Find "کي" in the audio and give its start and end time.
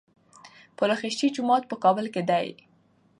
2.13-2.21